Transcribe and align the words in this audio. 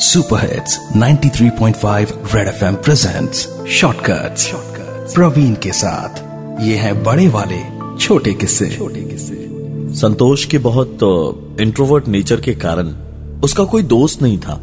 Super 0.00 0.40
hits 0.40 0.78
93.5 0.96 2.12
red 2.34 2.48
FM 2.48 2.74
presents 2.74 3.42
shortcuts 3.70 4.46
Praveen 5.14 5.54
के 5.54 5.72
साथ। 5.72 6.62
ये 6.62 6.76
है 6.76 6.92
बड़े 7.02 7.26
वाले 7.28 7.58
छोटे 8.00 8.32
किस्से। 8.34 8.68
छोटे 8.70 9.00
किस्से। 9.02 9.36
संतोष 9.96 10.44
के 10.44 10.58
बहुत 10.58 10.98
इंट्रोवर्ट 11.60 12.08
नेचर 12.08 12.40
के 12.40 12.54
कारण 12.54 12.94
उसका 13.44 13.64
कोई 13.64 13.82
दोस्त 13.82 14.22
नहीं 14.22 14.38
था। 14.38 14.60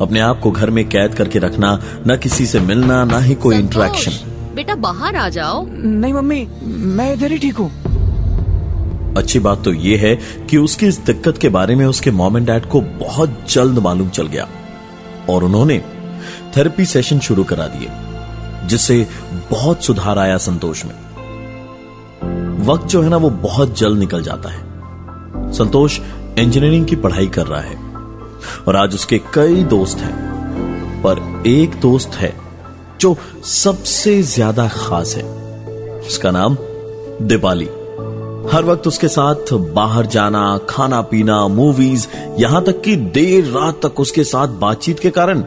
अपने 0.00 0.20
आप 0.20 0.40
को 0.40 0.50
घर 0.50 0.70
में 0.70 0.88
कैद 0.88 1.14
करके 1.14 1.38
रखना 1.38 1.78
न 2.06 2.16
किसी 2.16 2.46
से 2.46 2.60
मिलना 2.60 3.04
ना 3.04 3.18
ही 3.18 3.34
कोई 3.34 3.56
इंटरेक्शन 3.56 4.12
बेटा 4.54 4.74
बाहर 4.74 5.16
आ 5.16 5.28
जाओ। 5.28 5.64
नहीं 5.68 6.12
मम्मी 6.12 6.46
मैं 6.96 7.12
इधर 7.12 7.32
ही 7.32 7.38
ठीक 7.38 7.56
हूँ। 7.56 7.70
अच्छी 9.16 9.38
बात 9.38 9.64
तो 9.64 9.72
यह 9.72 10.00
है 10.00 10.14
कि 10.46 10.56
उसकी 10.56 10.86
इस 10.86 10.98
दिक्कत 10.98 11.38
के 11.38 11.48
बारे 11.48 11.74
में 11.74 11.84
उसके 11.86 12.10
मॉम 12.10 12.36
एंड 12.36 12.46
डैड 12.46 12.66
को 12.66 12.80
बहुत 12.80 13.38
जल्द 13.50 13.78
मालूम 13.78 14.08
चल 14.08 14.26
गया। 14.26 14.46
और 15.30 15.44
उन्होंने 15.44 15.78
थेरेपी 16.56 16.84
सेशन 16.86 17.18
शुरू 17.18 17.44
करा 17.44 17.66
दिए, 17.66 17.88
जिससे 18.68 19.06
बहुत 19.50 19.84
सुधार 19.84 20.18
आया 20.18 20.36
संतोष 20.38 20.84
में। 20.84 20.94
वक्त 22.64 22.86
जो 22.86 23.02
है 23.02 23.08
ना, 23.08 23.16
वो 23.16 23.30
बहुत 23.30 23.78
जल्द 23.78 23.98
निकल 23.98 24.22
जाता 24.22 24.48
है। 24.48 25.52
संतोष 25.52 25.98
इंजीनियरिंग 26.38 26.86
की 26.86 26.96
पढ़ाई 26.96 27.26
कर 27.26 27.46
रहा 27.46 27.60
है, 27.60 27.76
और 28.68 28.76
आज 28.76 28.94
उसके 28.94 29.18
कई 29.34 29.62
दोस्त 29.64 29.98
हैं। 29.98 30.30
पर 31.02 31.44
एक 31.46 31.80
दोस्त 31.80 32.14
है 32.14 32.34
जो 33.00 33.16
सबसे 33.44 34.20
ज़्यादा 34.22 34.68
खास 34.68 35.14
है। 35.16 35.22
उसका 36.00 36.30
नाम 36.30 36.56
दीपाली। 37.22 37.68
हर 38.50 38.64
वक्त 38.64 38.86
उसके 38.86 39.08
साथ 39.08 39.52
बाहर 39.74 40.06
जाना, 40.06 40.58
खाना 40.68 41.00
पीना 41.00 41.48
मूवीज़ 41.48 42.06
यहाँ 42.38 42.62
तक 42.64 42.80
कि 42.80 42.96
देर 42.96 43.44
रात 43.44 43.80
तक 43.86 44.00
उसके 44.00 44.24
साथ 44.24 44.48
बातचीत 44.48 45.00
के 45.00 45.10
कारण 45.10 45.42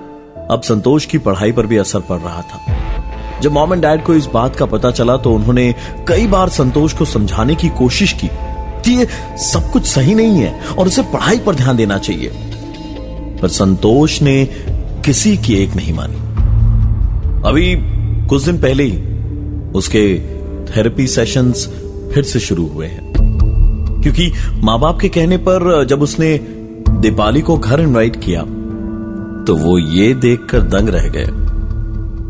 अब 0.51 0.61
संतोष 0.61 1.05
की 1.05 1.17
पढ़ाई 1.17 1.51
पर 1.51 1.65
भी 1.65 1.77
असर 1.77 1.99
पड़ 1.99 2.19
रहा 2.19 2.41
था। 2.41 3.39
जब 3.39 3.51
मॉम 3.51 3.73
एंड 3.73 3.81
डैड 3.81 4.03
को 4.03 4.13
इस 4.13 4.25
बात 4.25 4.55
का 4.55 4.65
पता 4.65 4.91
चला 4.91 5.17
तो 5.17 5.31
उन्होंने 5.31 5.75
कई 6.07 6.27
बार 6.27 6.49
संतोष 6.49 6.93
को 6.93 7.05
समझाने 7.05 7.55
की 7.55 7.69
कोशिश 7.69 8.13
की 8.13 8.29
कि 8.31 8.91
ये 8.91 9.07
सब 9.43 9.71
कुछ 9.71 9.85
सही 9.85 10.15
नहीं 10.15 10.41
है 10.41 10.61
और 10.79 10.87
उसे 10.87 11.03
पढ़ाई 11.03 11.39
पर 11.39 11.55
ध्यान 11.55 11.77
देना 11.77 11.97
चाहिए। 11.97 12.29
पर 13.41 13.47
संतोष 13.47 14.21
ने 14.21 14.45
किसी 15.05 15.37
की 15.37 15.55
एक 15.55 15.75
नहीं 15.75 15.93
मानी। 15.93 16.15
अभी 17.49 17.75
कुछ 18.27 18.43
दिन 18.43 18.61
पहले 18.61 18.83
ही 18.83 18.97
उसके 19.71 20.19
थेरेपी 20.65 21.07
सेशंस 21.07 21.67
फिर 22.13 22.23
से 22.23 22.39
शुरू 22.39 22.67
हुए 22.67 22.87
हैं। 22.87 23.13
क्योंकि 24.01 24.33
माँ 24.53 24.79
बाप 24.79 24.99
के 24.99 25.09
कहने 25.09 25.37
पर 25.37 25.85
जब 25.85 26.01
उसने 26.01 26.37
दीपाली 26.89 27.41
को 27.41 27.57
घर 27.57 27.79
इनवाइट 27.79 28.15
किया 28.23 28.41
तो 29.45 29.55
वो 29.55 29.77
ये 29.77 30.13
देखकर 30.13 30.61
दंग 30.61 30.89
रह 30.89 31.07
गए 31.07 31.27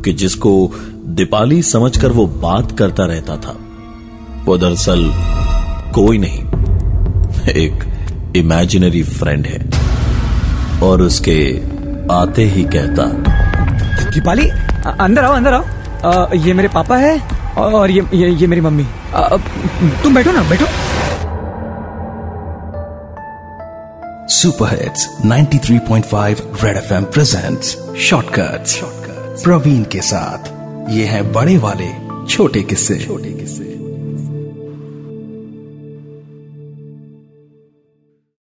कि 0.02 0.14
जिसको 0.14 0.72
दीपाली 1.06 1.62
समझकर 1.64 2.12
वो 2.12 2.28
बात 2.28 2.78
करता 2.80 3.06
रहता 3.06 3.38
था 3.38 3.56
वो 4.45 4.58
दरअसल 4.58 5.12
कोई 5.95 6.17
नहीं 6.17 6.39
एक 7.50 7.84
इमेजिनरी 8.36 9.04
फ्रेंड 9.04 9.45
है। 9.45 9.70
और 10.84 11.02
उसके 11.02 11.62
आते 12.12 12.44
ही 12.44 12.64
कहता 12.64 13.04
दीपाली 14.12 14.50
अंदर 15.00 15.23
आओ 15.23 15.34
अंदर 15.34 15.54
आओ। 15.54 15.64
अ, 16.04 16.34
ये 16.36 16.54
मेरे 16.54 16.70
पापा 16.70 16.98
है। 16.98 17.34
और 17.58 17.92
ये 17.92 18.06
ये, 18.14 18.30
ये 18.30 18.48
मेरी 18.48 18.61
मम्मी। 18.61 18.86
अब 19.14 19.42
तुम 20.03 20.16
बैठो 20.16 20.31
ना 20.31 20.44
बैठो। 20.44 20.66
Super 24.28 24.67
hits 24.67 25.09
93.5 25.25 26.42
red 26.64 26.78
FM 26.78 27.03
presents 27.03 27.78
shortcuts. 28.00 28.81
Praveen 29.44 29.83
के 29.83 30.02
साथ 30.02 30.52
ये 30.89 31.06
है 31.06 31.31
बड़े 31.31 31.58
वाले 31.58 31.89
छोटे 32.28 32.64
किस्से। 32.64 32.98
छोटे 32.98 33.30
किस्से। 33.30 33.74